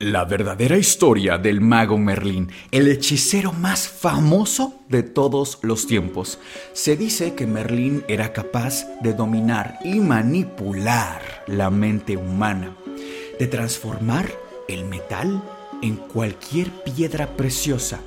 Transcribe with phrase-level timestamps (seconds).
[0.00, 6.40] La verdadera historia del mago Merlín, el hechicero más famoso de todos los tiempos.
[6.72, 12.76] Se dice que Merlín era capaz de dominar y manipular la mente humana,
[13.38, 14.28] de transformar
[14.66, 15.40] el metal
[15.80, 18.00] en cualquier piedra preciosa,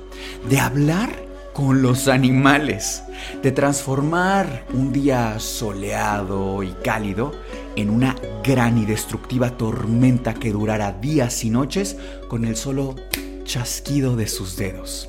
[0.46, 1.10] de hablar
[1.54, 3.02] con los animales,
[3.42, 7.32] de transformar un día soleado y cálido
[7.78, 11.96] en una gran y destructiva tormenta que durara días y noches
[12.28, 12.96] con el solo
[13.44, 15.08] chasquido de sus dedos.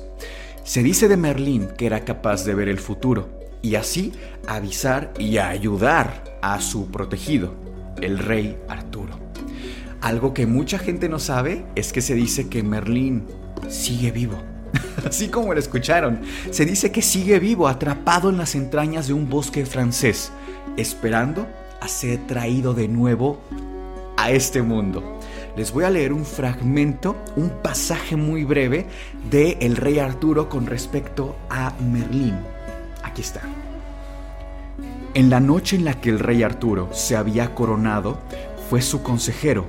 [0.62, 3.28] Se dice de Merlín que era capaz de ver el futuro
[3.60, 4.12] y así
[4.46, 7.56] avisar y ayudar a su protegido,
[8.00, 9.18] el rey Arturo.
[10.00, 13.26] Algo que mucha gente no sabe es que se dice que Merlín
[13.68, 14.40] sigue vivo.
[15.04, 16.20] Así como lo escucharon,
[16.52, 20.30] se dice que sigue vivo, atrapado en las entrañas de un bosque francés,
[20.76, 21.48] esperando
[21.80, 23.40] a ser traído de nuevo
[24.16, 25.18] a este mundo.
[25.56, 28.86] Les voy a leer un fragmento, un pasaje muy breve
[29.30, 32.36] de El Rey Arturo con respecto a Merlín.
[33.02, 33.40] Aquí está.
[35.14, 38.18] En la noche en la que el Rey Arturo se había coronado,
[38.68, 39.66] fue su consejero,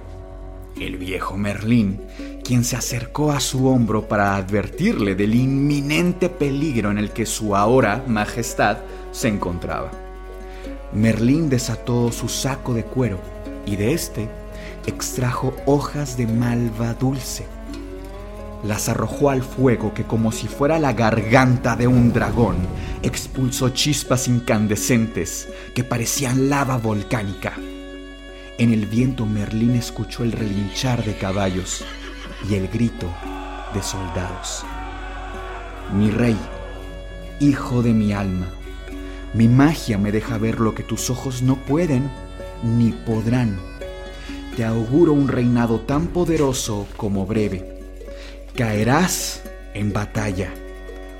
[0.79, 1.99] el viejo Merlín,
[2.43, 7.55] quien se acercó a su hombro para advertirle del inminente peligro en el que su
[7.55, 8.77] ahora majestad
[9.11, 10.00] se encontraba.
[10.93, 13.19] Merlín desató su saco de cuero
[13.65, 14.29] y de éste
[14.85, 17.45] extrajo hojas de malva dulce.
[18.63, 22.57] Las arrojó al fuego que como si fuera la garganta de un dragón,
[23.01, 27.53] expulsó chispas incandescentes que parecían lava volcánica.
[28.57, 31.83] En el viento Merlín escuchó el relinchar de caballos
[32.47, 33.07] y el grito
[33.73, 34.63] de soldados.
[35.93, 36.37] Mi rey,
[37.39, 38.47] hijo de mi alma,
[39.33, 42.09] mi magia me deja ver lo que tus ojos no pueden
[42.63, 43.57] ni podrán.
[44.55, 47.79] Te auguro un reinado tan poderoso como breve.
[48.55, 49.43] Caerás
[49.73, 50.53] en batalla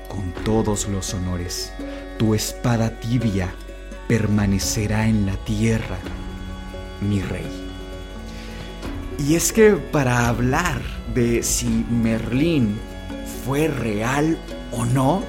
[0.08, 1.72] con todos los honores.
[2.18, 3.54] Tu espada tibia
[4.08, 5.96] permanecerá en la tierra,
[7.00, 7.46] mi rey.
[9.26, 10.82] Y es que para hablar
[11.14, 12.78] de si Merlín
[13.44, 14.38] fue real
[14.72, 15.22] o no,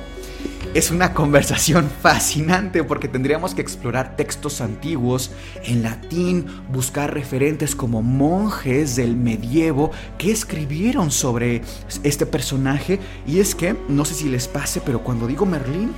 [0.73, 5.31] es una conversación fascinante porque tendríamos que explorar textos antiguos
[5.63, 11.61] en latín, buscar referentes como monjes del medievo que escribieron sobre
[12.03, 13.00] este personaje.
[13.28, 15.94] Y es que, no sé si les pase, pero cuando digo Merlín,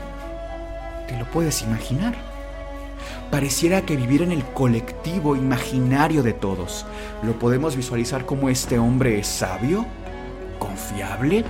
[1.07, 2.15] te lo puedes imaginar.
[3.31, 6.85] Pareciera que viviera en el colectivo imaginario de todos.
[7.23, 9.85] Lo podemos visualizar como este hombre sabio,
[10.59, 11.43] confiable,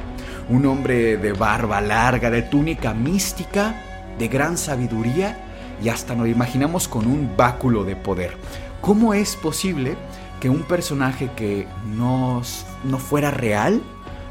[0.50, 3.81] un hombre de barba larga, de túnica mística,
[4.17, 5.38] de gran sabiduría
[5.83, 8.38] y hasta nos imaginamos con un báculo de poder.
[8.81, 9.97] ¿Cómo es posible
[10.39, 12.41] que un personaje que no,
[12.84, 13.81] no fuera real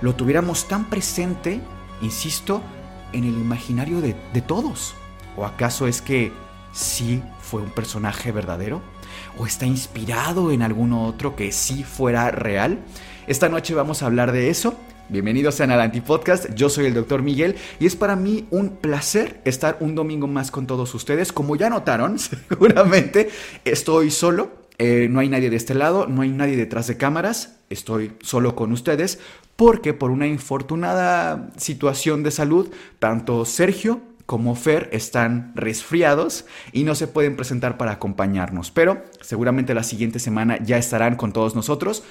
[0.00, 1.60] lo tuviéramos tan presente,
[2.00, 2.62] insisto,
[3.12, 4.94] en el imaginario de, de todos?
[5.36, 6.32] ¿O acaso es que
[6.72, 8.80] sí fue un personaje verdadero?
[9.38, 12.78] ¿O está inspirado en alguno otro que sí fuera real?
[13.26, 14.74] Esta noche vamos a hablar de eso
[15.10, 17.20] Bienvenidos a al Podcast, yo soy el Dr.
[17.20, 21.30] Miguel y es para mí un placer estar un domingo más con todos ustedes.
[21.30, 23.28] Como ya notaron, seguramente
[23.66, 27.58] estoy solo, eh, no hay nadie de este lado, no hay nadie detrás de cámaras,
[27.68, 29.18] estoy solo con ustedes
[29.56, 36.94] porque por una infortunada situación de salud, tanto Sergio como Fer están resfriados y no
[36.94, 42.04] se pueden presentar para acompañarnos, pero seguramente la siguiente semana ya estarán con todos nosotros.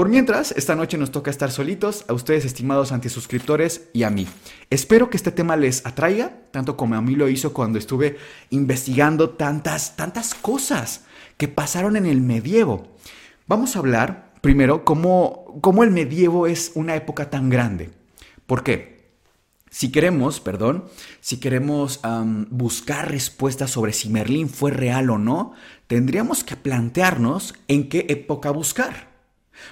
[0.00, 4.26] Por mientras, esta noche nos toca estar solitos, a ustedes estimados antisuscriptores y a mí.
[4.70, 8.16] Espero que este tema les atraiga, tanto como a mí lo hizo cuando estuve
[8.48, 11.04] investigando tantas, tantas cosas
[11.36, 12.88] que pasaron en el medievo.
[13.46, 17.90] Vamos a hablar primero cómo, cómo el medievo es una época tan grande.
[18.46, 19.10] ¿Por qué?
[19.68, 20.86] Si queremos, perdón,
[21.20, 22.00] si queremos
[22.48, 25.52] buscar respuestas sobre si Merlín fue real o no,
[25.88, 29.09] tendríamos que plantearnos en qué época buscar.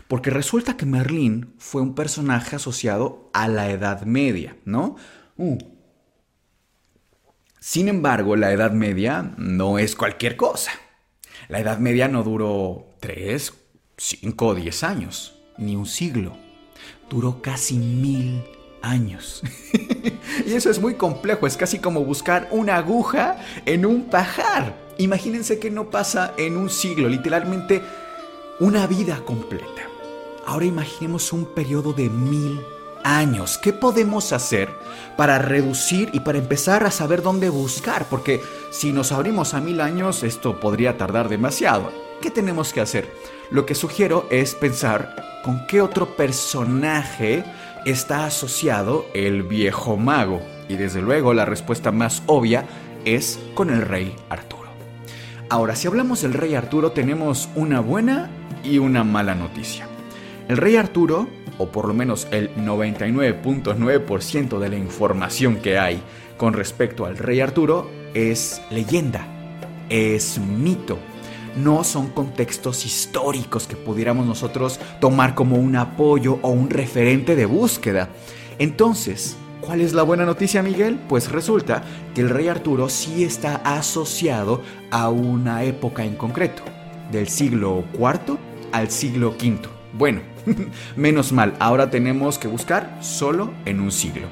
[0.06, 4.96] Porque resulta que Merlín fue un personaje asociado a la Edad Media, ¿no?
[5.36, 5.58] Uh.
[7.60, 10.72] Sin embargo, la Edad Media no es cualquier cosa.
[11.48, 13.54] La Edad Media no duró tres,
[13.96, 16.36] 5 o 10 años, ni un siglo.
[17.10, 18.44] Duró casi mil
[18.82, 19.42] años.
[20.46, 23.36] y eso es muy complejo, es casi como buscar una aguja
[23.66, 24.76] en un pajar.
[24.98, 27.82] Imagínense que no pasa en un siglo, literalmente
[28.60, 29.82] una vida completa.
[30.44, 32.60] Ahora imaginemos un periodo de mil
[33.04, 33.58] años.
[33.58, 34.68] ¿Qué podemos hacer
[35.16, 38.06] para reducir y para empezar a saber dónde buscar?
[38.08, 41.92] Porque si nos abrimos a mil años, esto podría tardar demasiado.
[42.20, 43.08] ¿Qué tenemos que hacer?
[43.50, 45.14] Lo que sugiero es pensar
[45.44, 47.44] con qué otro personaje
[47.84, 50.42] está asociado el viejo mago.
[50.68, 52.66] Y desde luego la respuesta más obvia
[53.04, 54.68] es con el rey Arturo.
[55.48, 58.30] Ahora, si hablamos del rey Arturo, tenemos una buena
[58.64, 59.86] y una mala noticia.
[60.48, 61.28] El rey Arturo,
[61.58, 66.02] o por lo menos el 99.9% de la información que hay
[66.36, 69.26] con respecto al rey Arturo, es leyenda,
[69.88, 70.98] es mito.
[71.56, 77.46] No son contextos históricos que pudiéramos nosotros tomar como un apoyo o un referente de
[77.46, 78.08] búsqueda.
[78.58, 80.98] Entonces, ¿Cuál es la buena noticia, Miguel?
[81.08, 81.82] Pues resulta
[82.14, 86.62] que el rey Arturo sí está asociado a una época en concreto,
[87.10, 88.38] del siglo IV
[88.72, 89.68] al siglo V.
[89.92, 90.20] Bueno,
[90.96, 94.28] menos mal, ahora tenemos que buscar solo en un siglo.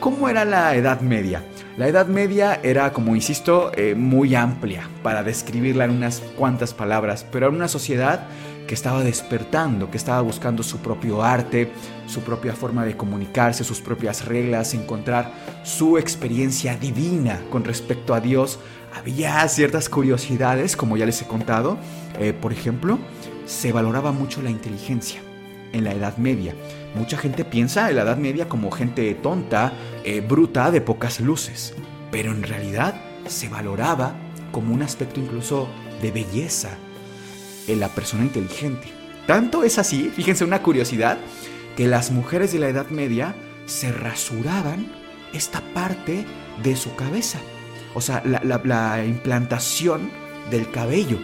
[0.00, 1.42] ¿Cómo era la Edad Media?
[1.76, 7.24] La Edad Media era, como insisto, eh, muy amplia para describirla en unas cuantas palabras,
[7.30, 8.26] pero era una sociedad
[8.68, 11.72] que estaba despertando, que estaba buscando su propio arte,
[12.06, 15.32] su propia forma de comunicarse, sus propias reglas, encontrar
[15.64, 18.60] su experiencia divina con respecto a Dios.
[18.94, 21.78] Había ciertas curiosidades, como ya les he contado.
[22.18, 22.98] Eh, por ejemplo,
[23.46, 25.20] se valoraba mucho la inteligencia
[25.72, 26.54] en la Edad Media.
[26.94, 29.72] Mucha gente piensa en la Edad Media como gente tonta,
[30.04, 31.74] eh, bruta, de pocas luces,
[32.10, 32.94] pero en realidad
[33.26, 34.14] se valoraba
[34.52, 35.68] como un aspecto incluso
[36.02, 36.70] de belleza
[37.66, 38.88] en la persona inteligente.
[39.26, 41.18] Tanto es así, fíjense una curiosidad,
[41.76, 43.34] que las mujeres de la Edad Media
[43.66, 44.90] se rasuraban
[45.34, 46.24] esta parte
[46.62, 47.38] de su cabeza,
[47.98, 50.08] o sea, la, la implantación
[50.52, 51.18] del cabello.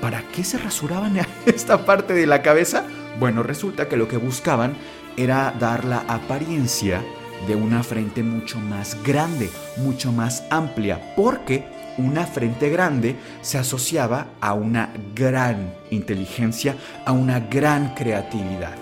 [0.00, 2.84] ¿Para qué se rasuraban esta parte de la cabeza?
[3.20, 4.74] Bueno, resulta que lo que buscaban
[5.18, 7.02] era dar la apariencia
[7.46, 11.66] de una frente mucho más grande, mucho más amplia, porque
[11.98, 16.74] una frente grande se asociaba a una gran inteligencia,
[17.04, 18.76] a una gran creatividad.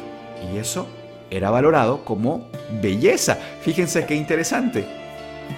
[0.52, 0.86] Y eso
[1.28, 2.48] era valorado como
[2.80, 3.36] belleza.
[3.62, 5.05] Fíjense qué interesante.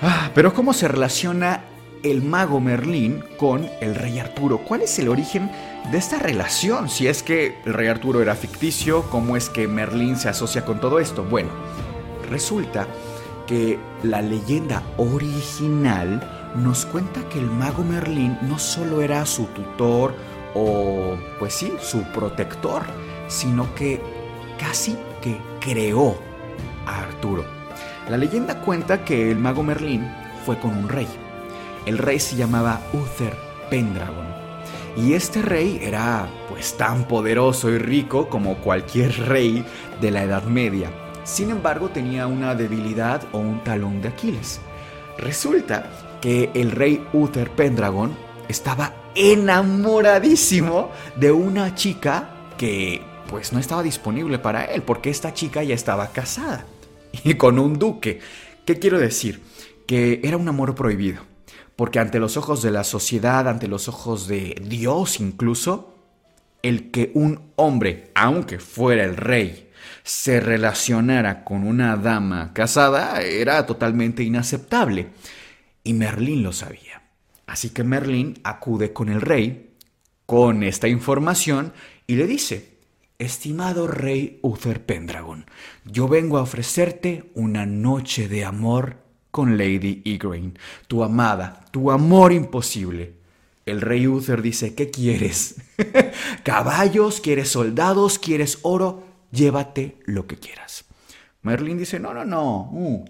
[0.02, 1.64] Ah, pero ¿cómo se relaciona
[2.02, 4.58] el mago Merlín con el rey Arturo?
[4.58, 5.50] ¿Cuál es el origen
[5.90, 6.88] de esta relación?
[6.88, 10.80] Si es que el rey Arturo era ficticio, ¿cómo es que Merlín se asocia con
[10.80, 11.24] todo esto?
[11.24, 11.50] Bueno,
[12.30, 12.86] resulta
[13.46, 20.14] que la leyenda original nos cuenta que el mago Merlín no solo era su tutor
[20.54, 22.82] o, pues sí, su protector,
[23.26, 24.00] sino que
[24.58, 26.16] casi que creó
[26.86, 27.57] a Arturo.
[28.08, 30.10] La leyenda cuenta que el mago Merlín
[30.46, 31.06] fue con un rey.
[31.84, 33.36] El rey se llamaba Uther
[33.68, 34.26] Pendragon.
[34.96, 39.62] Y este rey era pues tan poderoso y rico como cualquier rey
[40.00, 40.90] de la Edad Media.
[41.24, 44.58] Sin embargo, tenía una debilidad o un talón de Aquiles.
[45.18, 45.90] Resulta
[46.22, 48.16] que el rey Uther Pendragon
[48.48, 55.62] estaba enamoradísimo de una chica que pues no estaba disponible para él porque esta chica
[55.62, 56.64] ya estaba casada
[57.24, 58.20] y con un duque.
[58.64, 59.40] ¿Qué quiero decir?
[59.86, 61.22] Que era un amor prohibido,
[61.76, 65.94] porque ante los ojos de la sociedad, ante los ojos de Dios incluso,
[66.62, 69.70] el que un hombre, aunque fuera el rey,
[70.02, 75.08] se relacionara con una dama casada era totalmente inaceptable.
[75.84, 77.02] Y Merlín lo sabía.
[77.46, 79.74] Así que Merlín acude con el rey
[80.26, 81.72] con esta información
[82.06, 82.77] y le dice,
[83.18, 85.44] Estimado rey Uther Pendragon,
[85.84, 88.98] yo vengo a ofrecerte una noche de amor
[89.32, 90.54] con Lady Igraine,
[90.86, 93.14] tu amada, tu amor imposible.
[93.66, 95.56] El rey Uther dice, ¿qué quieres?
[96.44, 97.20] ¿Caballos?
[97.20, 98.20] ¿Quieres soldados?
[98.20, 99.02] ¿Quieres oro?
[99.32, 100.84] Llévate lo que quieras.
[101.42, 102.70] Merlin dice, no, no, no.
[102.70, 103.04] Uh,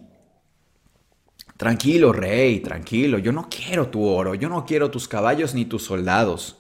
[1.58, 5.82] Tranquilo, rey, tranquilo, yo no quiero tu oro, yo no quiero tus caballos ni tus
[5.82, 6.56] soldados.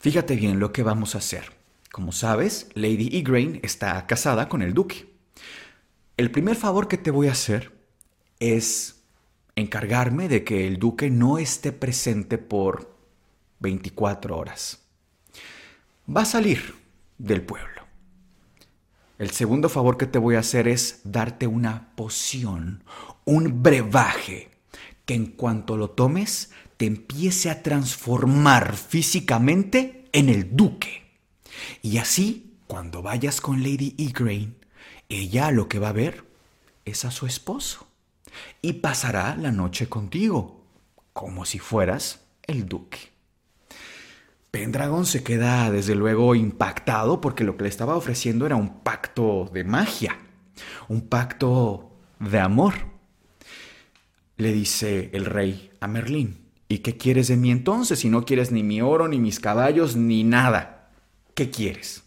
[0.00, 1.53] Fíjate bien lo que vamos a hacer.
[1.94, 5.14] Como sabes, Lady Igraine está casada con el duque.
[6.16, 7.70] El primer favor que te voy a hacer
[8.40, 9.04] es
[9.54, 12.98] encargarme de que el duque no esté presente por
[13.60, 14.80] 24 horas.
[16.10, 16.74] Va a salir
[17.18, 17.86] del pueblo.
[19.20, 22.82] El segundo favor que te voy a hacer es darte una poción,
[23.24, 24.50] un brebaje,
[25.04, 31.03] que en cuanto lo tomes te empiece a transformar físicamente en el duque.
[31.82, 34.54] Y así, cuando vayas con Lady Igraine,
[35.08, 36.24] ella lo que va a ver
[36.84, 37.86] es a su esposo
[38.62, 40.64] y pasará la noche contigo,
[41.12, 43.14] como si fueras el duque.
[44.50, 49.50] Pendragon se queda desde luego impactado porque lo que le estaba ofreciendo era un pacto
[49.52, 50.18] de magia,
[50.88, 52.74] un pacto de amor.
[54.36, 58.52] Le dice el rey a Merlín, ¿y qué quieres de mí entonces si no quieres
[58.52, 60.83] ni mi oro, ni mis caballos, ni nada?
[61.34, 62.04] ¿Qué quieres?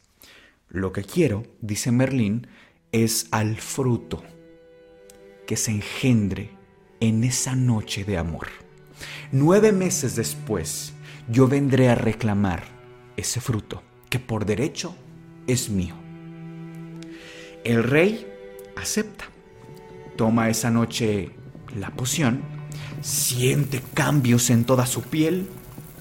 [0.69, 2.47] Lo que quiero, dice Merlín,
[2.93, 4.23] es al fruto
[5.45, 6.51] que se engendre
[7.01, 8.47] en esa noche de amor.
[9.33, 10.93] Nueve meses después,
[11.29, 12.63] yo vendré a reclamar
[13.17, 14.95] ese fruto que por derecho
[15.45, 15.95] es mío.
[17.65, 18.25] El rey
[18.77, 19.25] acepta,
[20.15, 21.31] toma esa noche
[21.75, 22.43] la poción,
[23.01, 25.49] siente cambios en toda su piel,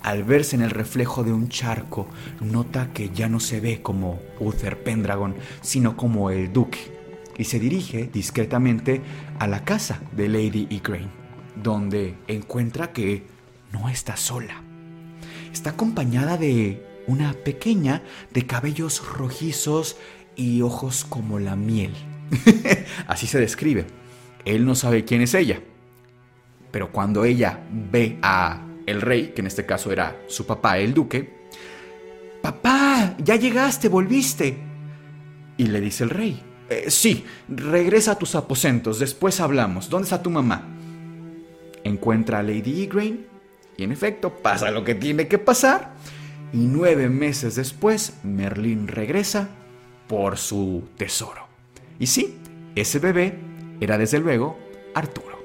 [0.02, 2.06] al verse en el reflejo de un charco,
[2.40, 6.78] nota que ya no se ve como Uther Pendragon, sino como el duque,
[7.36, 9.00] y se dirige discretamente
[9.38, 11.10] a la casa de Lady Igraine,
[11.62, 13.26] donde encuentra que
[13.72, 14.62] no está sola
[15.56, 19.96] está acompañada de una pequeña de cabellos rojizos
[20.36, 21.94] y ojos como la miel.
[23.06, 23.86] Así se describe.
[24.44, 25.62] Él no sabe quién es ella.
[26.70, 30.94] Pero cuando ella ve a el rey, que en este caso era su papá, el
[30.94, 31.36] duque,
[32.46, 34.56] Papá, ya llegaste, volviste.
[35.56, 36.40] Y le dice el rey,
[36.70, 39.90] eh, sí, regresa a tus aposentos, después hablamos.
[39.90, 40.62] ¿Dónde está tu mamá?
[41.82, 43.26] Encuentra a Lady Igraine
[43.76, 45.94] y en efecto, pasa lo que tiene que pasar.
[46.52, 49.48] Y nueve meses después, Merlín regresa
[50.06, 51.48] por su tesoro.
[51.98, 52.38] Y sí,
[52.76, 53.40] ese bebé
[53.80, 54.56] era desde luego
[54.94, 55.35] Arturo.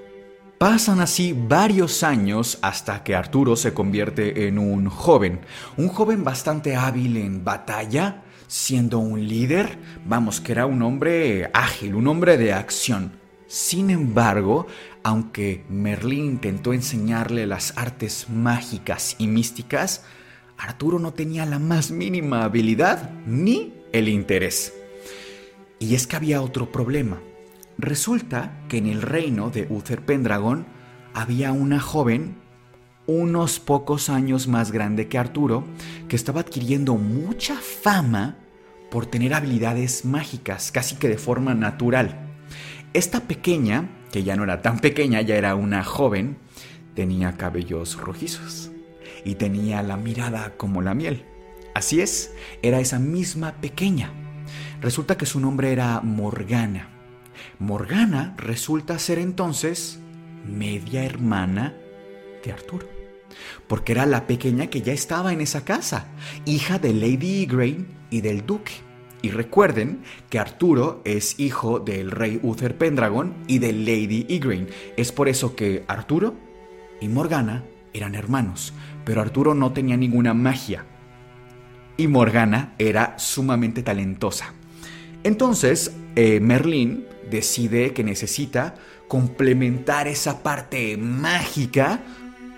[0.62, 5.39] Pasan así varios años hasta que Arturo se convierte en un joven,
[5.75, 11.96] un joven bastante hábil en batalla, siendo un líder, vamos, que era un hombre ágil,
[11.96, 13.13] un hombre de acción.
[13.48, 14.68] Sin embargo,
[15.01, 20.06] aunque Merlín intentó enseñarle las artes mágicas y místicas,
[20.60, 24.75] Arturo no tenía la más mínima habilidad ni el interés.
[25.80, 27.18] Y es que había otro problema.
[27.81, 30.67] Resulta que en el reino de Uther Pendragon
[31.15, 32.35] había una joven
[33.07, 35.65] unos pocos años más grande que Arturo
[36.07, 38.38] que estaba adquiriendo mucha fama
[38.91, 42.29] por tener habilidades mágicas, casi que de forma natural.
[42.93, 46.38] Esta pequeña, que ya no era tan pequeña, ya era una joven,
[46.93, 48.69] tenía cabellos rojizos
[49.25, 51.25] y tenía la mirada como la miel.
[51.73, 54.11] Así es, era esa misma pequeña.
[54.81, 57.00] Resulta que su nombre era Morgana.
[57.62, 60.00] Morgana resulta ser entonces
[60.48, 61.75] media hermana
[62.44, 62.88] de Arturo,
[63.68, 66.08] porque era la pequeña que ya estaba en esa casa,
[66.46, 68.72] hija de Lady Igraine y del duque.
[69.22, 70.01] Y recuerden
[70.32, 74.68] que Arturo es hijo del rey Uther Pendragon y de Lady Igraine.
[74.98, 76.34] Es por eso que Arturo
[77.00, 77.63] y Morgana
[77.94, 78.74] eran hermanos,
[79.06, 80.88] pero Arturo no tenía ninguna magia.
[81.96, 84.56] Y Morgana era sumamente talentosa.
[85.24, 88.75] Entonces, eh, Merlín decide que necesita
[89.07, 92.01] complementar esa parte mágica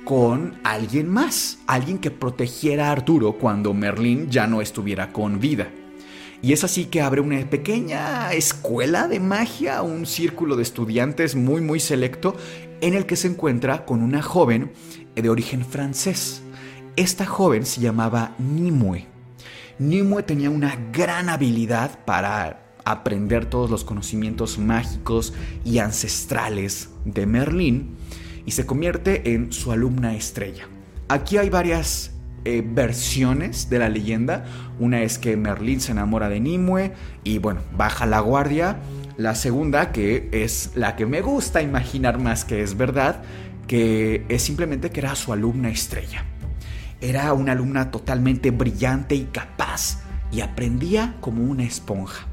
[0.03, 5.69] con alguien más, alguien que protegiera a Arturo cuando Merlín ya no estuviera con vida.
[6.41, 11.61] Y es así que abre una pequeña escuela de magia, un círculo de estudiantes muy
[11.61, 12.35] muy selecto
[12.81, 14.73] en el que se encuentra con una joven
[15.15, 16.41] de origen francés.
[16.97, 19.07] Esta joven se llamaba Nimue.
[19.79, 27.95] Nimue tenía una gran habilidad para aprender todos los conocimientos mágicos y ancestrales de Merlín
[28.45, 30.67] y se convierte en su alumna estrella.
[31.07, 32.11] Aquí hay varias
[32.45, 34.45] eh, versiones de la leyenda.
[34.79, 38.79] Una es que Merlín se enamora de Nimue y bueno, baja la guardia.
[39.15, 43.21] La segunda, que es la que me gusta imaginar más que es verdad,
[43.67, 46.25] que es simplemente que era su alumna estrella.
[46.99, 49.99] Era una alumna totalmente brillante y capaz
[50.31, 52.27] y aprendía como una esponja.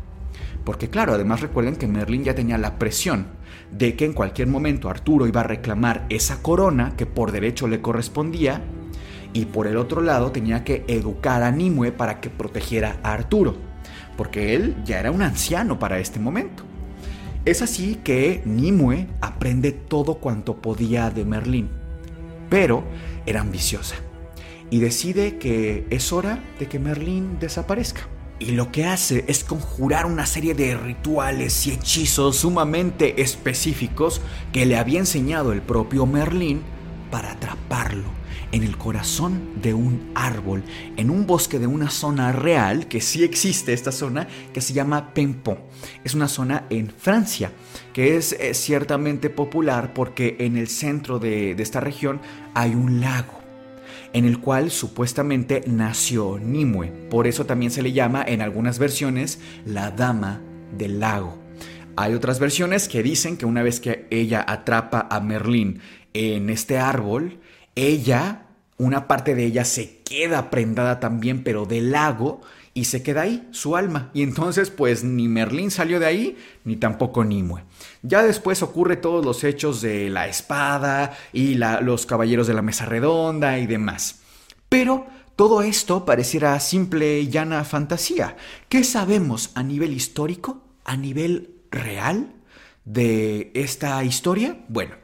[0.64, 3.26] Porque claro, además recuerden que Merlín ya tenía la presión
[3.70, 7.80] de que en cualquier momento Arturo iba a reclamar esa corona que por derecho le
[7.80, 8.62] correspondía
[9.32, 13.56] y por el otro lado tenía que educar a Nimue para que protegiera a Arturo,
[14.16, 16.64] porque él ya era un anciano para este momento.
[17.44, 21.70] Es así que Nimue aprende todo cuanto podía de Merlín,
[22.50, 22.84] pero
[23.24, 23.96] era ambiciosa
[24.70, 28.02] y decide que es hora de que Merlín desaparezca.
[28.40, 34.64] Y lo que hace es conjurar una serie de rituales y hechizos sumamente específicos que
[34.64, 36.62] le había enseñado el propio Merlín
[37.10, 38.20] para atraparlo
[38.52, 40.64] en el corazón de un árbol,
[40.96, 45.12] en un bosque de una zona real, que sí existe esta zona, que se llama
[45.12, 45.58] Pempon.
[46.02, 47.52] Es una zona en Francia,
[47.92, 52.22] que es eh, ciertamente popular porque en el centro de, de esta región
[52.54, 53.39] hay un lago
[54.12, 56.88] en el cual supuestamente nació Nimue.
[57.10, 60.40] Por eso también se le llama en algunas versiones la Dama
[60.76, 61.38] del Lago.
[61.96, 65.80] Hay otras versiones que dicen que una vez que ella atrapa a Merlín
[66.14, 67.40] en este árbol,
[67.74, 68.46] ella,
[68.78, 72.40] una parte de ella se queda prendada también, pero del lago,
[72.72, 74.10] y se queda ahí, su alma.
[74.14, 77.64] Y entonces, pues ni Merlín salió de ahí, ni tampoco Nimue.
[78.02, 82.86] Ya después ocurre todos los hechos de la espada y los caballeros de la mesa
[82.86, 84.20] redonda y demás.
[84.68, 88.36] Pero todo esto pareciera simple y llana fantasía.
[88.68, 92.32] ¿Qué sabemos a nivel histórico, a nivel real
[92.84, 94.58] de esta historia?
[94.68, 94.94] Bueno,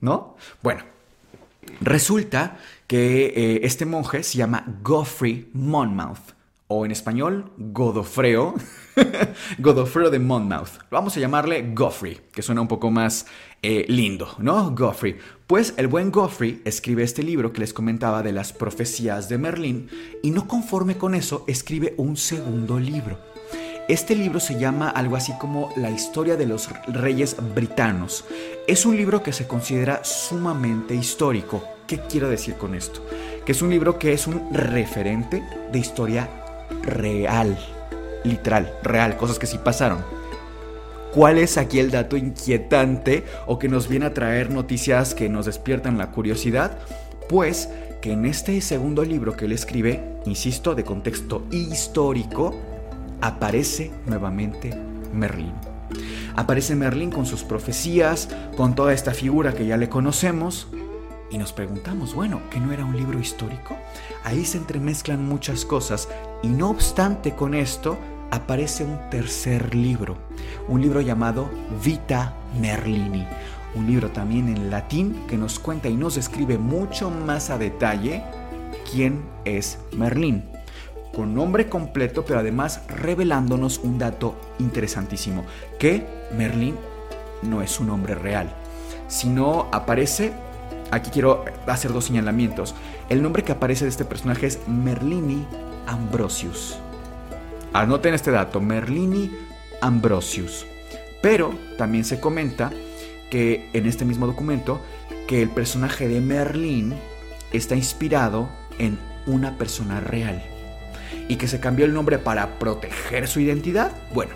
[0.00, 0.36] ¿no?
[0.64, 0.82] Bueno,
[1.80, 2.58] resulta
[2.88, 6.37] que eh, este monje se llama Geoffrey Monmouth
[6.68, 8.54] o en español, Godofreo,
[9.58, 10.78] Godofreo de Monmouth.
[10.90, 13.26] Vamos a llamarle Goffrey, que suena un poco más
[13.62, 14.70] eh, lindo, ¿no?
[14.72, 15.16] Goffrey.
[15.46, 19.88] Pues el buen Goffrey escribe este libro que les comentaba de las profecías de Merlín
[20.22, 23.18] y no conforme con eso, escribe un segundo libro.
[23.88, 28.26] Este libro se llama algo así como La historia de los reyes britanos.
[28.66, 31.64] Es un libro que se considera sumamente histórico.
[31.86, 33.02] ¿Qué quiero decir con esto?
[33.46, 36.28] Que es un libro que es un referente de historia
[36.82, 37.58] real,
[38.24, 39.98] literal, real, cosas que sí pasaron.
[41.14, 45.46] ¿Cuál es aquí el dato inquietante o que nos viene a traer noticias que nos
[45.46, 46.78] despiertan la curiosidad?
[47.28, 52.54] Pues que en este segundo libro que él escribe, insisto, de contexto histórico,
[53.20, 54.76] aparece nuevamente
[55.12, 55.54] Merlín.
[56.36, 60.68] Aparece Merlín con sus profecías, con toda esta figura que ya le conocemos,
[61.30, 63.76] y nos preguntamos, bueno, ¿que no era un libro histórico?
[64.24, 66.08] Ahí se entremezclan muchas cosas
[66.42, 67.98] y no obstante con esto
[68.30, 70.16] aparece un tercer libro,
[70.68, 71.50] un libro llamado
[71.84, 73.26] Vita Merlini,
[73.74, 78.22] un libro también en latín que nos cuenta y nos describe mucho más a detalle
[78.90, 80.44] quién es Merlín,
[81.14, 85.44] con nombre completo pero además revelándonos un dato interesantísimo,
[85.78, 86.76] que Merlín
[87.42, 88.52] no es un nombre real,
[89.08, 90.32] sino aparece
[90.90, 92.74] Aquí quiero hacer dos señalamientos.
[93.08, 95.46] El nombre que aparece de este personaje es Merlini
[95.86, 96.78] Ambrosius.
[97.72, 99.30] Anoten este dato, Merlini
[99.80, 100.66] Ambrosius.
[101.20, 102.70] Pero también se comenta
[103.30, 104.80] que en este mismo documento
[105.26, 106.94] que el personaje de Merlín
[107.52, 108.48] está inspirado
[108.78, 110.42] en una persona real
[111.28, 113.92] y que se cambió el nombre para proteger su identidad.
[114.14, 114.32] Bueno,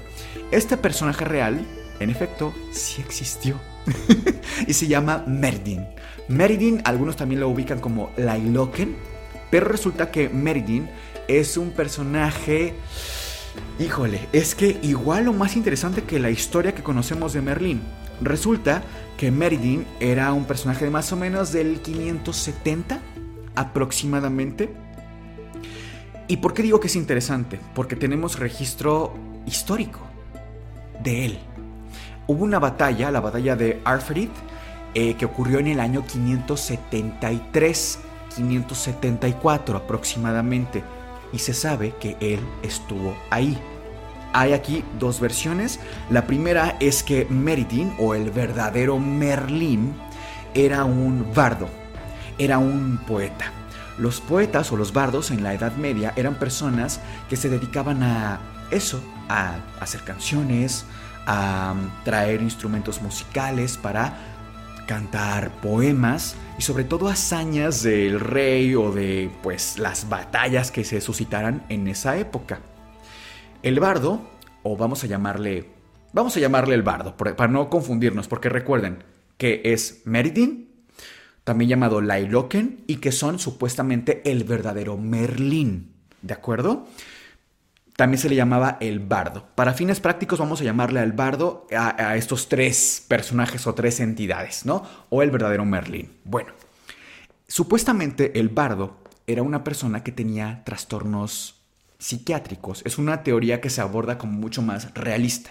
[0.50, 1.64] este personaje real,
[2.00, 3.56] en efecto, sí existió
[4.66, 5.86] y se llama Merdin.
[6.28, 8.96] Meridin, algunos también lo ubican como Lailoken,
[9.50, 10.88] pero resulta que Meridin
[11.28, 12.74] es un personaje...
[13.78, 17.82] Híjole, es que igual lo más interesante que la historia que conocemos de Merlín.
[18.22, 18.82] Resulta
[19.18, 23.00] que Meridin era un personaje de más o menos del 570
[23.54, 24.72] aproximadamente.
[26.28, 27.60] ¿Y por qué digo que es interesante?
[27.74, 29.12] Porque tenemos registro
[29.46, 30.00] histórico
[31.02, 31.38] de él.
[32.32, 34.30] Hubo una batalla, la batalla de Arfrid,
[34.94, 37.98] eh, que ocurrió en el año 573,
[38.34, 40.82] 574 aproximadamente,
[41.30, 43.58] y se sabe que él estuvo ahí.
[44.32, 45.78] Hay aquí dos versiones.
[46.08, 49.94] La primera es que Meridin, o el verdadero Merlín,
[50.54, 51.68] era un bardo,
[52.38, 53.52] era un poeta.
[53.98, 58.40] Los poetas o los bardos en la Edad Media eran personas que se dedicaban a
[58.70, 60.86] eso, a hacer canciones,
[61.26, 64.16] a traer instrumentos musicales para
[64.86, 71.00] cantar poemas y sobre todo hazañas del rey o de pues las batallas que se
[71.00, 72.60] suscitaran en esa época.
[73.62, 74.20] El bardo,
[74.62, 75.70] o vamos a llamarle
[76.12, 79.04] vamos a llamarle el bardo para no confundirnos, porque recuerden
[79.38, 80.68] que es Meridin,
[81.44, 86.86] también llamado Lailoken, y que son supuestamente el verdadero Merlín, ¿de acuerdo?
[87.96, 89.46] También se le llamaba el bardo.
[89.54, 94.64] Para fines prácticos vamos a llamarle al bardo a, estos tres personajes o tres entidades,
[94.64, 94.82] ¿no?
[95.10, 96.12] O el verdadero Merlín.
[96.24, 96.52] Bueno,
[97.46, 101.60] supuestamente el bardo era una persona que tenía trastornos
[101.98, 102.82] psiquiátricos.
[102.84, 105.50] Es una teoría que se aborda como mucho más realista.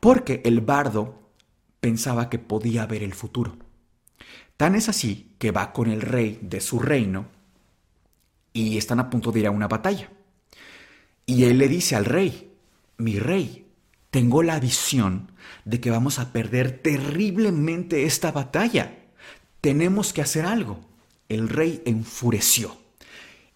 [0.00, 1.18] Porque el bardo
[1.80, 3.56] pensaba que podía ver el futuro.
[4.56, 7.26] Tan es así que va con el rey de su reino
[8.52, 10.10] y están a punto de ir a una batalla.
[11.28, 12.54] Y él le dice al rey,
[12.96, 13.66] mi rey,
[14.10, 15.30] tengo la visión
[15.66, 18.96] de que vamos a perder terriblemente esta batalla.
[19.60, 20.80] Tenemos que hacer algo.
[21.28, 22.78] El rey enfureció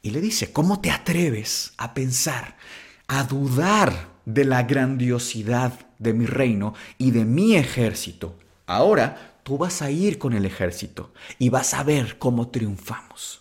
[0.03, 2.59] y le dice, ¿cómo te atreves a pensar,
[3.07, 8.39] a dudar de la grandiosidad de mi reino y de mi ejército?
[8.67, 13.41] Ahora tú vas a ir con el ejército y vas a ver cómo triunfamos.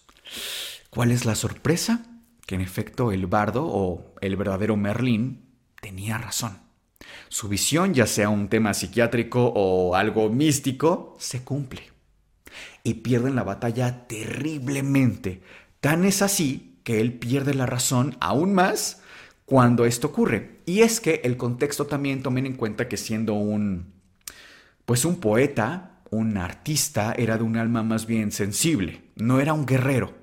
[0.90, 2.06] ¿Cuál es la sorpresa?
[2.52, 5.46] Que en efecto el bardo o el verdadero Merlín
[5.80, 6.58] tenía razón.
[7.30, 11.84] Su visión, ya sea un tema psiquiátrico o algo místico, se cumple.
[12.84, 15.44] Y pierden la batalla terriblemente.
[15.80, 19.02] Tan es así que él pierde la razón aún más
[19.46, 20.60] cuando esto ocurre.
[20.66, 23.94] Y es que el contexto también tomen en cuenta que siendo un
[24.84, 29.66] pues un poeta un artista era de un alma más bien sensible, no era un
[29.66, 30.21] guerrero.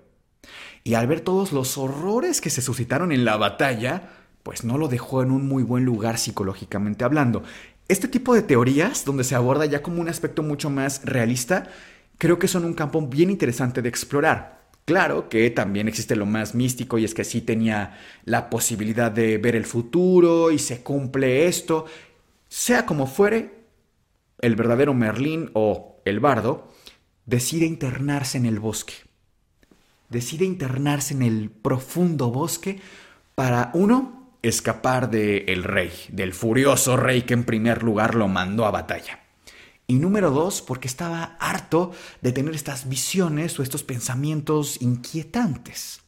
[0.89, 4.09] Y al ver todos los horrores que se suscitaron en la batalla,
[4.43, 7.43] pues no lo dejó en un muy buen lugar psicológicamente hablando.
[7.89, 11.69] Este tipo de teorías, donde se aborda ya como un aspecto mucho más realista,
[12.17, 14.63] creo que son un campo bien interesante de explorar.
[14.87, 19.37] Claro que también existe lo más místico y es que sí tenía la posibilidad de
[19.37, 21.85] ver el futuro y se cumple esto.
[22.49, 23.57] Sea como fuere,
[24.41, 26.73] el verdadero Merlín o el bardo
[27.27, 29.08] decide internarse en el bosque.
[30.09, 32.81] Decide internarse en el profundo bosque
[33.35, 38.71] para, uno, escapar del rey, del furioso rey que en primer lugar lo mandó a
[38.71, 39.21] batalla.
[39.87, 46.03] Y número dos, porque estaba harto de tener estas visiones o estos pensamientos inquietantes.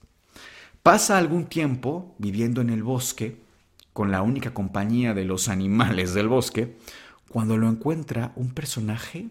[0.82, 3.40] Pasa algún tiempo viviendo en el bosque,
[3.92, 6.76] con la única compañía de los animales del bosque,
[7.28, 9.28] cuando lo encuentra un personaje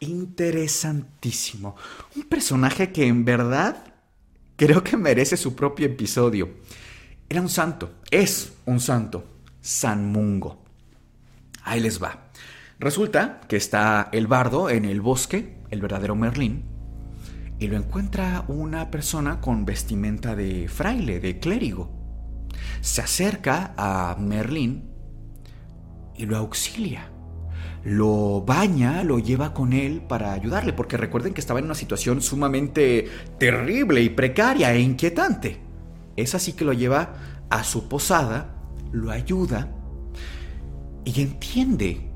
[0.00, 1.76] interesantísimo.
[2.16, 3.94] Un personaje que en verdad
[4.56, 6.50] creo que merece su propio episodio.
[7.28, 9.24] Era un santo, es un santo,
[9.60, 10.64] San Mungo.
[11.62, 12.30] Ahí les va.
[12.78, 16.64] Resulta que está el bardo en el bosque, el verdadero Merlín,
[17.58, 21.90] y lo encuentra una persona con vestimenta de fraile, de clérigo.
[22.80, 24.90] Se acerca a Merlín
[26.16, 27.09] y lo auxilia.
[27.84, 32.20] Lo baña, lo lleva con él para ayudarle, porque recuerden que estaba en una situación
[32.20, 35.60] sumamente terrible y precaria e inquietante.
[36.16, 37.14] Es así que lo lleva
[37.48, 38.54] a su posada,
[38.92, 39.70] lo ayuda
[41.04, 42.10] y entiende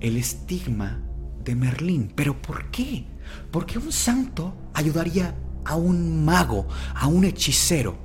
[0.00, 1.02] el estigma
[1.42, 2.12] de Merlín.
[2.14, 3.06] ¿Pero por qué?
[3.50, 7.96] Porque un santo ayudaría a un mago, a un hechicero,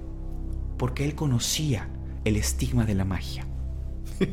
[0.77, 1.89] porque él conocía
[2.23, 3.45] el estigma de la magia.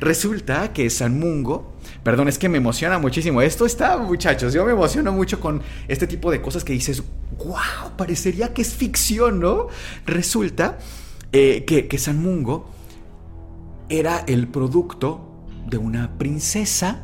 [0.00, 1.73] Resulta que San Mungo,
[2.04, 3.42] perdón, es que me emociona muchísimo.
[3.42, 7.02] Esto está, muchachos, yo me emociono mucho con este tipo de cosas que dices,
[7.38, 9.68] wow, parecería que es ficción, ¿no?
[10.06, 10.78] Resulta
[11.32, 12.70] eh, que, que San Mungo
[13.88, 17.02] era el producto de una princesa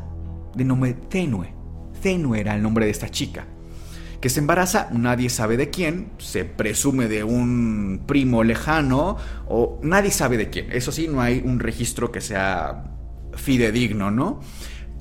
[0.55, 1.53] de nombre Tenue.
[2.01, 3.45] Tenue era el nombre de esta chica
[4.21, 10.11] que se embaraza, nadie sabe de quién, se presume de un primo lejano o nadie
[10.11, 10.71] sabe de quién.
[10.71, 12.83] Eso sí, no hay un registro que sea
[13.33, 14.41] fidedigno, ¿no?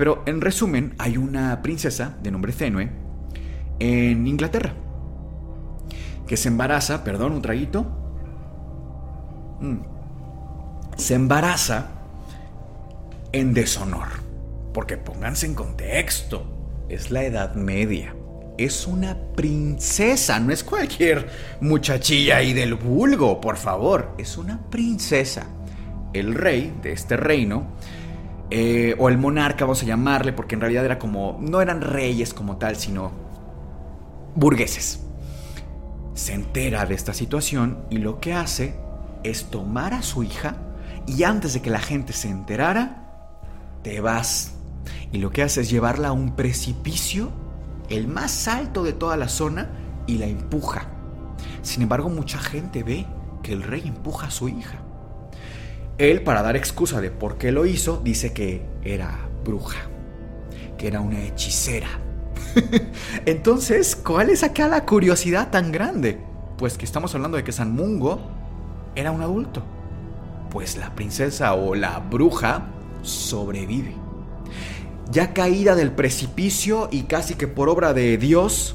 [0.01, 2.89] Pero en resumen, hay una princesa de nombre Cenue
[3.79, 4.73] en Inglaterra
[6.27, 7.83] que se embaraza, perdón, un traguito.
[9.61, 9.77] Mm.
[10.97, 11.89] Se embaraza
[13.33, 14.09] en deshonor.
[14.73, 16.47] Porque pónganse en contexto.
[16.89, 18.15] Es la Edad Media.
[18.57, 21.29] Es una princesa, no es cualquier
[21.61, 24.15] muchachilla ahí del vulgo, por favor.
[24.17, 25.47] Es una princesa.
[26.15, 27.77] El rey de este reino,
[28.51, 32.35] eh, o el monarca, vamos a llamarle, porque en realidad era como, no eran reyes
[32.35, 33.13] como tal, sino
[34.35, 35.01] burgueses.
[36.15, 38.75] Se entera de esta situación y lo que hace
[39.23, 40.57] es tomar a su hija
[41.07, 43.05] y antes de que la gente se enterara,
[43.83, 44.55] te vas.
[45.13, 47.31] Y lo que hace es llevarla a un precipicio,
[47.89, 49.71] el más alto de toda la zona,
[50.07, 50.87] y la empuja.
[51.63, 53.07] Sin embargo, mucha gente ve
[53.43, 54.79] que el rey empuja a su hija.
[56.01, 59.81] Él, para dar excusa de por qué lo hizo, dice que era bruja,
[60.79, 61.89] que era una hechicera.
[63.27, 66.19] Entonces, ¿cuál es acá la curiosidad tan grande?
[66.57, 68.19] Pues que estamos hablando de que San Mungo
[68.97, 69.63] era un adulto.
[70.49, 72.69] Pues la princesa o la bruja
[73.03, 73.95] sobrevive.
[75.11, 78.75] Ya caída del precipicio y casi que por obra de Dios,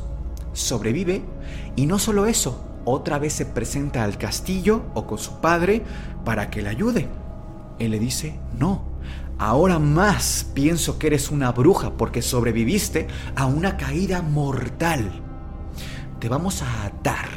[0.53, 1.23] sobrevive.
[1.75, 5.81] Y no solo eso, otra vez se presenta al castillo o con su padre
[6.25, 7.07] para que le ayude.
[7.79, 8.83] Él le dice, no,
[9.37, 15.21] ahora más pienso que eres una bruja porque sobreviviste a una caída mortal.
[16.19, 17.29] Te vamos a atar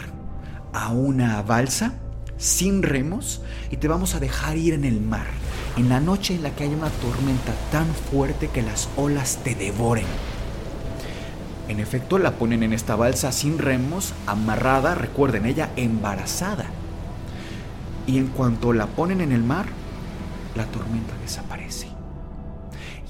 [0.72, 1.94] a una balsa
[2.36, 5.26] sin remos y te vamos a dejar ir en el mar,
[5.76, 9.54] en la noche en la que hay una tormenta tan fuerte que las olas te
[9.54, 10.06] devoren.
[11.68, 16.64] En efecto, la ponen en esta balsa sin remos, amarrada, recuerden, ella embarazada.
[18.08, 19.66] Y en cuanto la ponen en el mar,
[20.56, 21.86] la tormenta desaparece.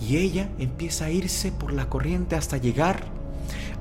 [0.06, 3.04] Y ella empieza a irse por la corriente hasta llegar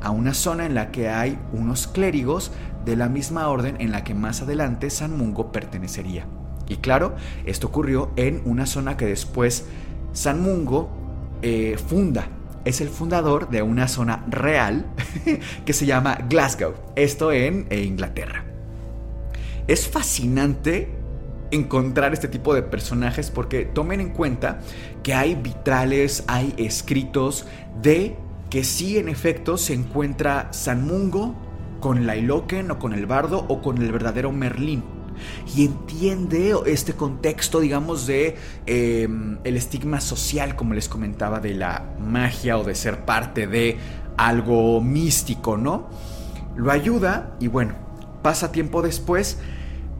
[0.02, 2.52] a una zona en la que hay unos clérigos
[2.86, 6.26] de la misma orden en la que más adelante San Mungo pertenecería.
[6.70, 9.66] Y claro, esto ocurrió en una zona que después
[10.14, 10.90] San Mungo
[11.42, 12.30] eh, funda
[12.68, 14.86] es el fundador de una zona real
[15.66, 18.44] que se llama Glasgow, esto en eh, Inglaterra.
[19.68, 20.97] Es fascinante
[21.52, 24.60] encontrar este tipo de personajes porque tomen en cuenta
[25.04, 27.46] que hay vitrales, hay escritos
[27.82, 28.16] de
[28.50, 31.36] que sí en efecto se encuentra San Mungo
[31.80, 34.84] con Lailoken o con el bardo o con el verdadero Merlín
[35.56, 41.96] y entiende este contexto, digamos, de em, el estigma social, como les comentaba, de la
[42.00, 43.78] magia o de ser parte de
[44.18, 45.90] algo místico, ¿no?
[46.56, 47.76] Lo ayuda y bueno,
[48.22, 49.40] pasa tiempo después.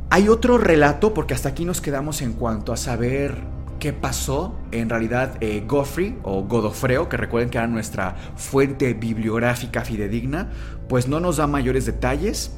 [0.10, 3.44] Hay otro relato, porque hasta aquí nos quedamos en cuanto a saber
[3.78, 4.56] qué pasó.
[4.72, 10.50] En realidad, eh, Goffrey o Godofreo, que recuerden que era nuestra fuente bibliográfica fidedigna,
[10.88, 12.52] pues no nos da mayores detalles.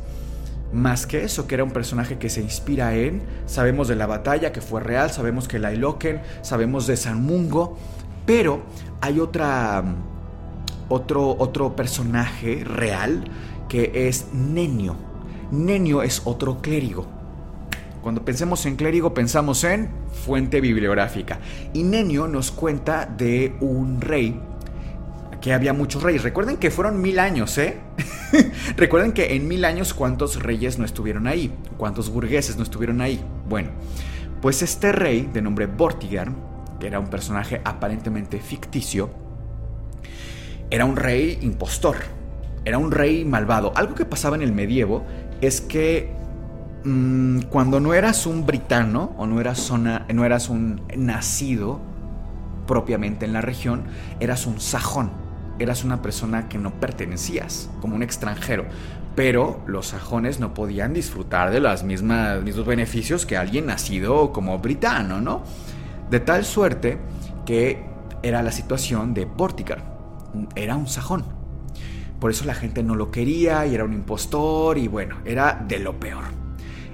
[0.72, 4.52] Más que eso, que era un personaje que se inspira en, sabemos de la batalla
[4.52, 7.80] que fue real, sabemos que la Iloken, sabemos de San Mungo,
[8.28, 8.62] pero
[9.02, 9.84] hay otra,
[10.88, 13.24] otro, otro personaje real
[13.68, 14.96] que es Nenio.
[15.50, 17.19] Nenio es otro clérigo.
[18.02, 19.90] Cuando pensemos en clérigo pensamos en
[20.26, 21.40] fuente bibliográfica.
[21.74, 24.40] Y Nenio nos cuenta de un rey
[25.42, 26.24] que había muchos reyes.
[26.24, 27.78] Recuerden que fueron mil años, ¿eh?
[28.78, 33.24] Recuerden que en mil años cuántos reyes no estuvieron ahí, cuántos burgueses no estuvieron ahí.
[33.48, 33.72] Bueno,
[34.42, 36.32] pues este rey de nombre Vortigar,
[36.80, 39.10] que era un personaje aparentemente ficticio,
[40.70, 41.98] era un rey impostor,
[42.66, 43.74] era un rey malvado.
[43.76, 45.04] Algo que pasaba en el medievo
[45.42, 46.12] es que
[46.84, 51.80] mm, cuando no eras un britano o no eras, no eras un nacido
[52.68, 53.84] propiamente en la región,
[54.20, 55.12] eras un sajón
[55.60, 58.66] eras una persona que no pertenecías, como un extranjero.
[59.16, 65.20] Pero los sajones no podían disfrutar de los mismos beneficios que alguien nacido como britano,
[65.20, 65.44] ¿no?
[66.10, 66.98] De tal suerte
[67.46, 67.84] que
[68.24, 69.84] era la situación de Vortigar.
[70.56, 71.26] Era un sajón.
[72.20, 75.80] Por eso la gente no lo quería y era un impostor y bueno, era de
[75.80, 76.39] lo peor.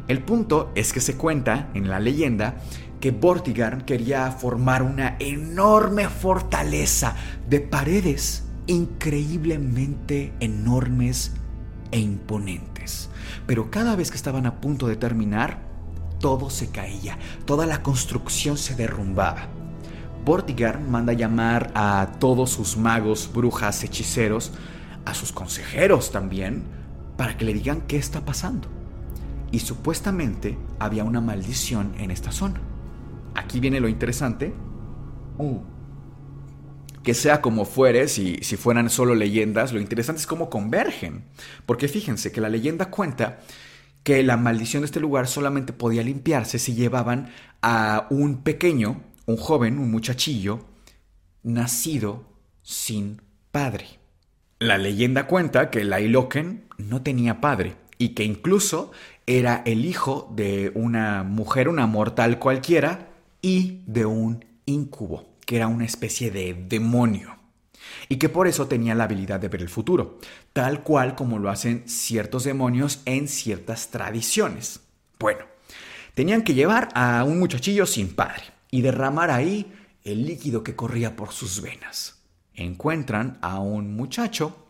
[0.07, 2.55] El punto es que se cuenta en la leyenda
[2.99, 7.15] que Vortigar quería formar una enorme fortaleza
[7.49, 11.33] de paredes increíblemente enormes
[11.91, 13.09] e imponentes.
[13.47, 15.59] Pero cada vez que estaban a punto de terminar,
[16.19, 19.47] todo se caía, toda la construcción se derrumbaba.
[20.23, 24.51] Vortigar manda llamar a todos sus magos, brujas, hechiceros,
[25.05, 26.63] a sus consejeros también,
[27.17, 28.67] para que le digan qué está pasando.
[29.55, 32.59] Y supuestamente había una maldición en esta zona.
[33.35, 34.53] Aquí viene lo interesante.
[35.37, 35.61] Uh
[37.03, 41.23] que sea como fuere, si, si fueran solo leyendas, lo interesante es cómo convergen.
[41.65, 43.39] Porque fíjense que la leyenda cuenta
[44.03, 47.29] que la maldición de este lugar solamente podía limpiarse si llevaban
[47.61, 50.65] a un pequeño, un joven, un muchachillo,
[51.43, 52.25] nacido
[52.61, 53.85] sin padre.
[54.59, 58.91] La leyenda cuenta que Lailoken no tenía padre y que incluso
[59.27, 63.09] era el hijo de una mujer, una mortal cualquiera,
[63.41, 67.37] y de un incubo que era una especie de demonio
[68.09, 70.19] y que por eso tenía la habilidad de ver el futuro,
[70.53, 74.81] tal cual como lo hacen ciertos demonios en ciertas tradiciones.
[75.19, 75.45] Bueno,
[76.15, 79.71] tenían que llevar a un muchachillo sin padre y derramar ahí
[80.03, 82.23] el líquido que corría por sus venas.
[82.55, 84.69] Encuentran a un muchacho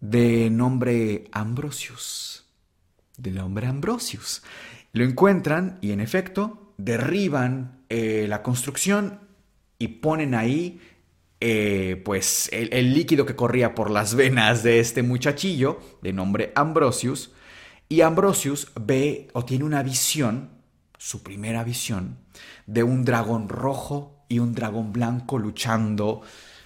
[0.00, 2.33] de nombre Ambrosius.
[3.16, 4.42] De nombre Ambrosius.
[4.92, 9.20] Lo encuentran y en efecto derriban eh, la construcción
[9.78, 10.80] y ponen ahí
[11.40, 17.32] eh, pues el, líquido que corría por las venas de este muchachillo de nombre Ambrosius.
[17.88, 20.50] Y Ambrosius ve o tiene una visión,
[20.96, 22.18] su primera visión,
[22.66, 26.22] de un dragón rojo y un dragón blanco luchando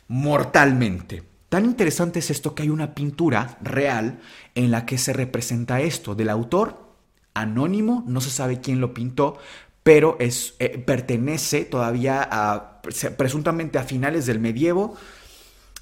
[0.07, 1.25] mortalmente.
[1.49, 4.21] Tan interesante es esto que hay una pintura real
[4.55, 6.89] en la que se representa esto del autor
[7.33, 9.39] anónimo, no se sabe quién lo pintó,
[9.83, 12.83] pero es, eh, pertenece todavía a,
[13.17, 14.97] presuntamente a finales del medievo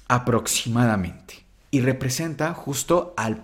[0.07, 1.45] aproximadamente.
[1.69, 3.43] Y representa justo al,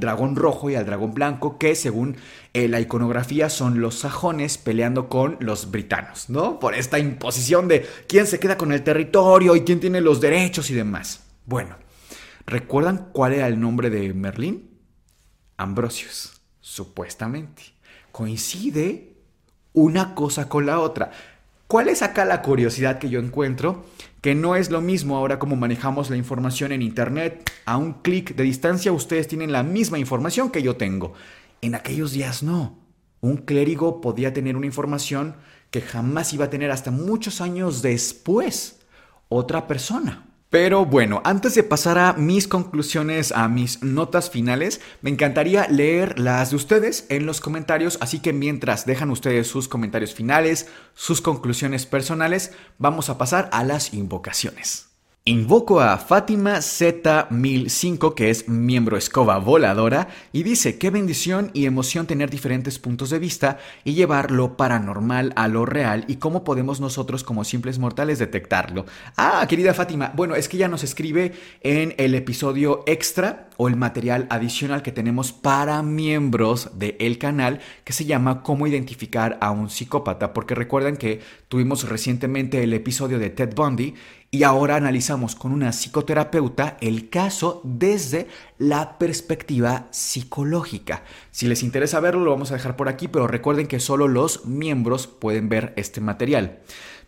[0.00, 2.16] dragón rojo y al dragón blanco, que según
[2.52, 6.58] eh, la iconografía son los sajones peleando con los britanos, ¿no?
[6.58, 10.68] Por esta imposición de quién se queda con el territorio y quién tiene los derechos
[10.70, 11.29] y demás.
[11.46, 11.76] Bueno,
[12.46, 14.70] ¿recuerdan cuál era el nombre de Merlín?
[15.56, 17.62] Ambrosius, supuestamente.
[18.12, 19.16] Coincide
[19.72, 21.10] una cosa con la otra.
[21.66, 23.84] ¿Cuál es acá la curiosidad que yo encuentro?
[24.20, 27.48] Que no es lo mismo ahora como manejamos la información en Internet.
[27.64, 31.14] A un clic de distancia ustedes tienen la misma información que yo tengo.
[31.60, 32.78] En aquellos días no.
[33.20, 35.36] Un clérigo podía tener una información
[35.70, 38.80] que jamás iba a tener hasta muchos años después
[39.28, 40.29] otra persona.
[40.50, 46.18] Pero bueno, antes de pasar a mis conclusiones, a mis notas finales, me encantaría leer
[46.18, 51.20] las de ustedes en los comentarios, así que mientras dejan ustedes sus comentarios finales, sus
[51.20, 54.89] conclusiones personales, vamos a pasar a las invocaciones.
[55.30, 62.08] Invoco a Fátima Z1005, que es miembro escoba voladora, y dice, qué bendición y emoción
[62.08, 66.80] tener diferentes puntos de vista y llevar lo paranormal a lo real y cómo podemos
[66.80, 68.86] nosotros como simples mortales detectarlo.
[69.16, 73.76] Ah, querida Fátima, bueno, es que ya nos escribe en el episodio extra o el
[73.76, 79.70] material adicional que tenemos para miembros del canal que se llama Cómo identificar a un
[79.70, 83.94] psicópata, porque recuerden que tuvimos recientemente el episodio de Ted Bundy
[84.32, 91.02] y ahora analizamos con una psicoterapeuta el caso desde la perspectiva psicológica.
[91.32, 94.46] Si les interesa verlo, lo vamos a dejar por aquí, pero recuerden que solo los
[94.46, 96.60] miembros pueden ver este material.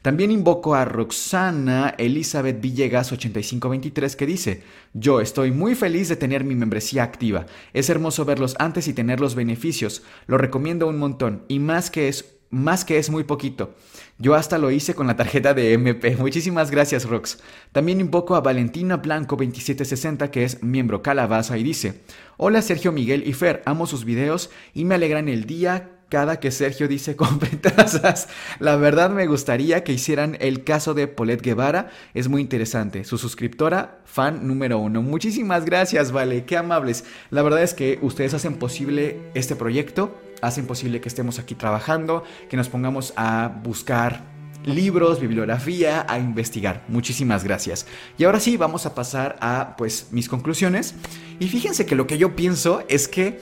[0.02, 6.42] También invoco a Roxana Elizabeth Villegas 8523 que dice, yo estoy muy feliz de tener
[6.42, 7.46] mi membresía activa.
[7.72, 10.02] Es hermoso verlos antes y tener los beneficios.
[10.26, 13.74] Lo recomiendo un montón y más que es más que es muy poquito.
[14.22, 16.14] Yo hasta lo hice con la tarjeta de MP.
[16.14, 17.38] Muchísimas gracias, Rox.
[17.72, 22.02] También invoco a Valentina Blanco 2760, que es miembro Calabaza, y dice:
[22.36, 26.52] Hola Sergio Miguel y Fer, amo sus videos y me alegran el día cada que
[26.52, 28.28] Sergio dice compre tazas.
[28.60, 31.90] La verdad me gustaría que hicieran el caso de Polet Guevara.
[32.14, 33.02] Es muy interesante.
[33.02, 35.02] Su suscriptora, fan número uno.
[35.02, 36.44] Muchísimas gracias, vale.
[36.44, 37.04] Qué amables.
[37.30, 42.24] La verdad es que ustedes hacen posible este proyecto hacen posible que estemos aquí trabajando,
[42.50, 44.30] que nos pongamos a buscar
[44.64, 46.84] libros, bibliografía, a investigar.
[46.88, 47.86] Muchísimas gracias.
[48.18, 50.94] Y ahora sí, vamos a pasar a pues mis conclusiones.
[51.38, 53.40] Y fíjense que lo que yo pienso es que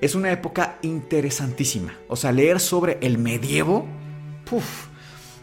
[0.00, 1.94] es una época interesantísima.
[2.08, 3.86] O sea, leer sobre el medievo,
[4.44, 4.86] puff,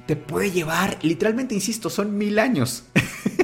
[0.06, 2.86] te puede llevar, literalmente insisto, son mil años.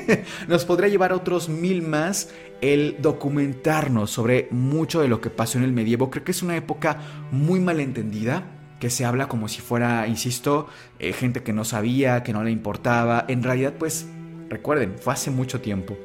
[0.48, 2.30] Nos podría llevar otros mil más
[2.62, 6.10] el documentarnos sobre mucho de lo que pasó en el medievo.
[6.10, 7.00] Creo que es una época
[7.32, 8.44] muy malentendida,
[8.80, 10.68] que se habla como si fuera, insisto,
[11.00, 13.26] eh, gente que no sabía, que no le importaba.
[13.28, 14.08] En realidad, pues,
[14.50, 15.98] recuerden, fue hace mucho tiempo.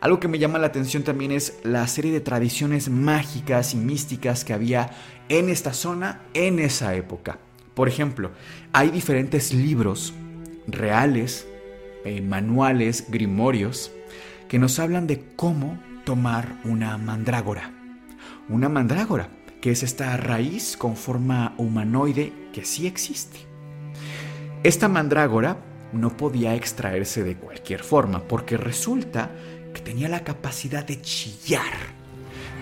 [0.00, 4.44] Algo que me llama la atención también es la serie de tradiciones mágicas y místicas
[4.44, 4.90] que había
[5.28, 7.38] en esta zona en esa época.
[7.74, 8.30] Por ejemplo,
[8.72, 10.14] hay diferentes libros
[10.66, 11.46] reales,
[12.04, 13.92] eh, manuales, grimorios,
[14.48, 17.72] que nos hablan de cómo tomar una mandrágora.
[18.48, 19.28] Una mandrágora,
[19.60, 23.38] que es esta raíz con forma humanoide que sí existe.
[24.62, 25.58] Esta mandrágora
[25.92, 29.30] no podía extraerse de cualquier forma, porque resulta
[29.74, 31.72] que tenía la capacidad de chillar,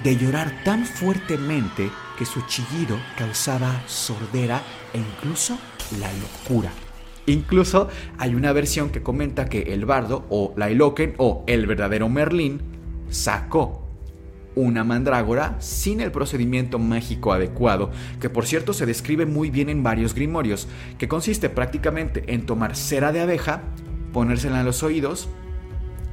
[0.03, 4.63] de llorar tan fuertemente que su chillido causaba sordera
[4.93, 5.59] e incluso
[5.99, 6.71] la locura.
[7.29, 12.09] Incluso hay una versión que comenta que el bardo o la Iloquen o el verdadero
[12.09, 12.63] Merlín
[13.11, 13.87] sacó
[14.55, 19.83] una mandrágora sin el procedimiento mágico adecuado, que por cierto se describe muy bien en
[19.83, 23.63] varios grimorios, que consiste prácticamente en tomar cera de abeja,
[24.13, 25.29] ponérsela en los oídos,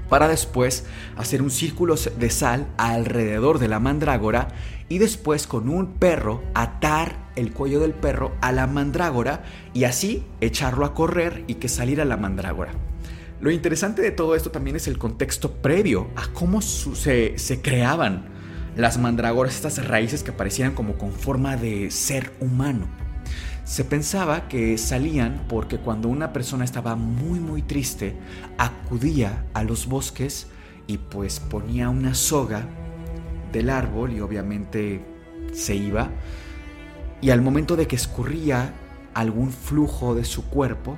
[0.10, 0.86] para después
[1.18, 4.50] hacer un círculo de sal alrededor de la mandrágora
[4.90, 9.44] y después con un perro atar el cuello del perro a la mandrágora
[9.74, 12.72] y así echarlo a correr y que saliera la mandrágora.
[13.42, 18.26] Lo interesante de todo esto también es el contexto previo a cómo se, creaban
[18.78, 22.88] las mandrágoras, estas raíces que parecían como con forma de ser humano.
[23.66, 28.16] Se pensaba que salían porque cuando una persona estaba muy muy triste,
[28.60, 30.46] acudía a los bosques
[30.86, 32.68] y pues ponía una soga
[33.52, 35.04] del árbol y obviamente
[35.52, 36.12] se iba.
[37.22, 38.72] Y al momento de que escurría
[39.16, 40.96] algún flujo de su cuerpo,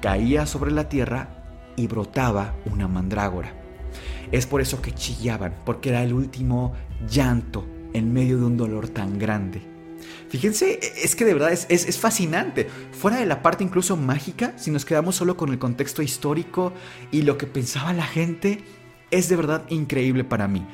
[0.00, 1.28] caía sobre la tierra
[1.76, 3.52] y brotaba una mandrágora.
[4.32, 6.72] Es por eso que chillaban, porque era el último
[7.08, 9.71] llanto en medio de un dolor tan grande.
[10.32, 12.66] Fíjense, es que de verdad es, es, fascinante.
[12.90, 16.72] Fuera de la parte incluso mágica, si nos quedamos solo con el contexto histórico
[17.10, 18.64] y lo que pensaba la gente,
[19.10, 20.66] es de verdad increíble para mí.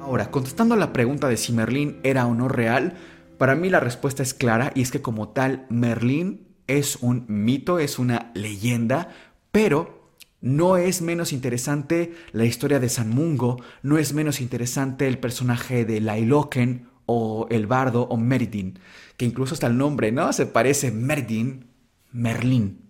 [0.00, 2.94] Ahora, contestando a la pregunta de si Merlín era o no real,
[3.38, 7.78] para mí la respuesta es clara y es que como tal, Merlín es un mito,
[7.78, 9.14] es una leyenda,
[9.52, 10.03] pero
[10.44, 15.86] no es menos interesante la historia de San Mungo, no es menos interesante el personaje
[15.86, 18.78] de Lailoken o el bardo o Meridin,
[19.16, 20.34] que incluso hasta el nombre, ¿no?
[20.34, 21.64] Se parece Meridin,
[22.12, 22.82] Merlín.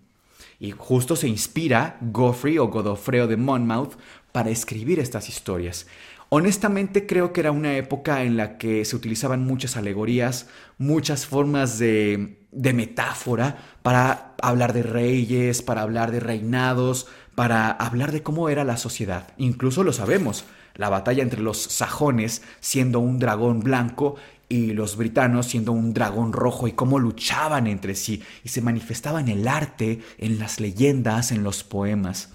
[0.59, 3.95] Y justo se inspira Geoffrey o Godofreo de Monmouth
[4.33, 5.87] para escribir estas historias.
[6.31, 11.79] Honestamente creo que era una época en la que se utilizaban muchas alegorías, muchas formas
[11.79, 18.49] de, de metáfora para hablar de reyes, para hablar de reinados, para hablar de cómo
[18.49, 19.29] era la sociedad.
[19.37, 24.17] Incluso lo sabemos, la batalla entre los sajones siendo un dragón blanco
[24.49, 29.21] y los britanos siendo un dragón rojo y cómo luchaban entre sí y se manifestaba
[29.21, 32.31] en el arte, en las leyendas, en los poemas.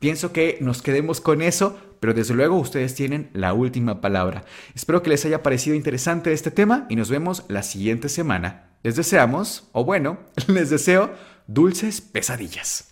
[0.00, 4.44] Pienso que nos quedemos con eso, pero desde luego ustedes tienen la última palabra.
[4.74, 8.70] Espero que les haya parecido interesante este tema y nos vemos la siguiente semana.
[8.82, 10.18] Les deseamos, o bueno,
[10.48, 11.12] les deseo
[11.46, 12.91] dulces pesadillas.